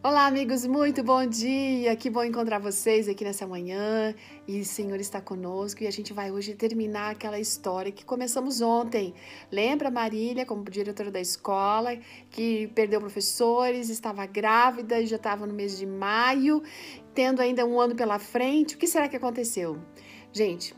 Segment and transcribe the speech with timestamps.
[0.00, 1.96] Olá, amigos, muito bom dia!
[1.96, 4.14] Que bom encontrar vocês aqui nessa manhã.
[4.46, 8.60] E o Senhor está conosco e a gente vai hoje terminar aquela história que começamos
[8.60, 9.12] ontem.
[9.50, 11.98] Lembra Marília, como diretora da escola,
[12.30, 16.62] que perdeu professores, estava grávida e já estava no mês de maio,
[17.12, 18.76] tendo ainda um ano pela frente.
[18.76, 19.80] O que será que aconteceu?
[20.32, 20.76] Gente,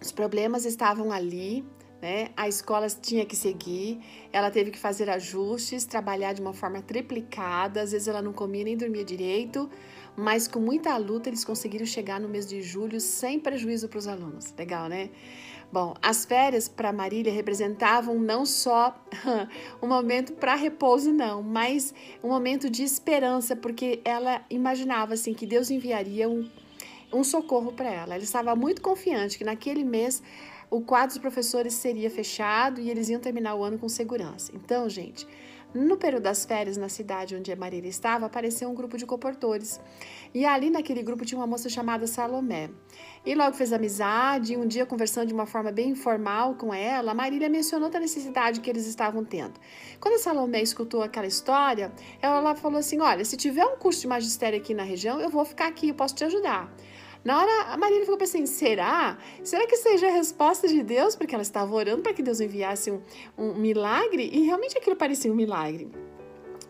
[0.00, 1.66] os problemas estavam ali,
[2.00, 2.30] né?
[2.36, 4.00] A escola tinha que seguir,
[4.32, 8.64] ela teve que fazer ajustes, trabalhar de uma forma triplicada, às vezes ela não comia
[8.64, 9.68] nem dormia direito,
[10.16, 14.08] mas com muita luta eles conseguiram chegar no mês de julho sem prejuízo para os
[14.08, 14.52] alunos.
[14.56, 15.10] Legal, né?
[15.70, 18.98] Bom, as férias para Marília representavam não só
[19.82, 21.92] um momento para repouso, não, mas
[22.24, 26.48] um momento de esperança, porque ela imaginava assim que Deus enviaria um,
[27.12, 28.14] um socorro para ela.
[28.14, 30.22] Ela estava muito confiante que naquele mês
[30.70, 34.52] o quadro dos professores seria fechado e eles iam terminar o ano com segurança.
[34.54, 35.26] Então, gente,
[35.74, 39.78] no período das férias, na cidade onde a Marília estava, apareceu um grupo de comportores.
[40.32, 42.70] E ali naquele grupo tinha uma moça chamada Salomé.
[43.24, 47.12] E logo fez amizade, e um dia conversando de uma forma bem informal com ela,
[47.12, 49.60] a Marília mencionou a necessidade que eles estavam tendo.
[50.00, 54.06] Quando a Salomé escutou aquela história, ela falou assim: Olha, se tiver um curso de
[54.06, 56.74] magistério aqui na região, eu vou ficar aqui, eu posso te ajudar.
[57.24, 59.18] Na hora, a Marília ficou pensando, será?
[59.42, 61.16] Será que seja a resposta de Deus?
[61.16, 63.00] Porque ela estava orando para que Deus enviasse um,
[63.36, 65.90] um milagre e realmente aquilo parecia um milagre.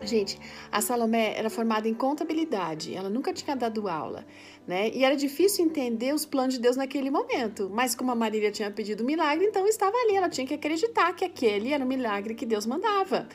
[0.01, 0.39] Gente,
[0.71, 4.25] a Salomé era formada em contabilidade, ela nunca tinha dado aula,
[4.65, 4.89] né?
[4.91, 7.69] E era difícil entender os planos de Deus naquele momento.
[7.69, 11.25] Mas como a Marília tinha pedido milagre, então estava ali, ela tinha que acreditar que
[11.25, 13.27] aquele era o milagre que Deus mandava.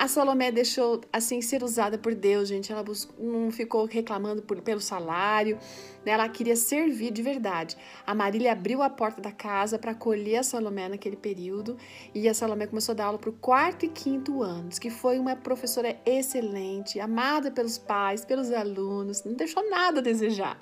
[0.00, 2.72] A Salomé deixou assim ser usada por Deus, gente.
[2.72, 2.82] Ela
[3.18, 5.58] não ficou reclamando por, pelo salário,
[6.06, 6.12] né?
[6.12, 7.76] ela queria servir de verdade.
[8.06, 11.76] A Marília abriu a porta da casa para acolher a Salomé naquele período
[12.14, 15.18] e a Salomé começou a dar aula para o quarto e quinto anos, que foi
[15.18, 20.58] uma professora excelente, amada pelos pais, pelos alunos, não deixou nada a desejar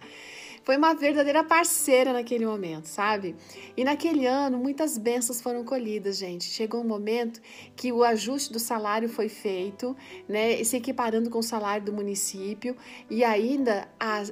[0.64, 3.34] foi uma verdadeira parceira naquele momento, sabe?
[3.76, 6.44] E naquele ano, muitas bênçãos foram colhidas, gente.
[6.44, 7.40] Chegou um momento
[7.74, 9.96] que o ajuste do salário foi feito,
[10.28, 10.62] né?
[10.64, 12.76] Se equiparando com o salário do município,
[13.08, 13.88] e ainda,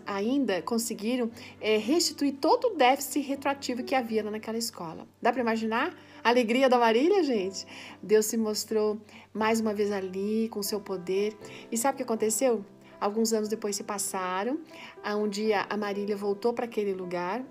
[0.06, 5.06] ainda conseguiram é, restituir todo o déficit retroativo que havia naquela escola.
[5.20, 5.94] Dá para imaginar?
[6.22, 7.64] A alegria da Marília, gente?
[8.02, 9.00] Deus se mostrou
[9.32, 11.36] mais uma vez ali com seu poder.
[11.70, 12.64] E sabe o que aconteceu?
[13.00, 14.58] Alguns anos depois se passaram.
[15.04, 17.44] Um dia a Marília voltou para aquele lugar,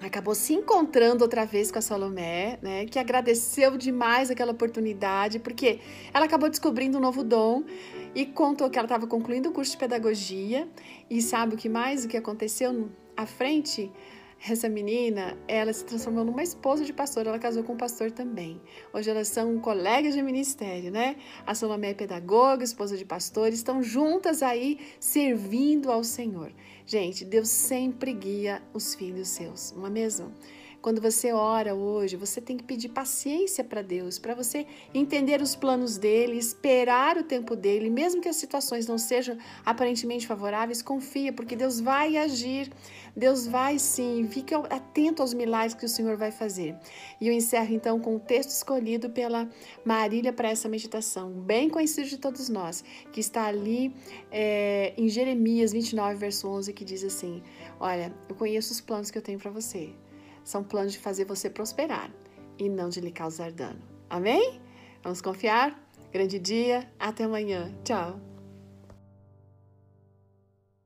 [0.00, 5.80] acabou se encontrando outra vez com a Salomé, né, que agradeceu demais aquela oportunidade, porque
[6.12, 7.64] ela acabou descobrindo um novo dom
[8.14, 10.68] e contou que ela estava concluindo o curso de pedagogia
[11.08, 13.90] e sabe o que mais o que aconteceu à frente?
[14.48, 18.58] Essa menina, ela se transformou numa esposa de pastor, ela casou com um pastor também.
[18.90, 21.16] Hoje elas são colegas de ministério, né?
[21.46, 26.52] A Salomé é pedagoga, esposa de pastor, estão juntas aí servindo ao Senhor.
[26.86, 30.32] Gente, Deus sempre guia os filhos seus, não é mesmo?
[30.82, 35.54] Quando você ora hoje, você tem que pedir paciência para Deus, para você entender os
[35.54, 41.34] planos dele, esperar o tempo dele, mesmo que as situações não sejam aparentemente favoráveis, confia,
[41.34, 42.72] porque Deus vai agir.
[43.14, 46.74] Deus vai sim, fique atento aos milagres que o Senhor vai fazer.
[47.20, 49.50] E eu encerro então com o texto escolhido pela
[49.84, 53.94] Marília para essa meditação, bem conhecido de todos nós, que está ali
[54.30, 57.42] é, em Jeremias 29, verso 11, que diz assim:
[57.78, 59.92] Olha, eu conheço os planos que eu tenho para você
[60.50, 62.10] são planos de fazer você prosperar
[62.58, 63.80] e não de lhe causar dano.
[64.08, 64.60] Amém?
[65.02, 65.80] Vamos confiar?
[66.12, 67.72] Grande dia, até amanhã.
[67.84, 68.29] Tchau.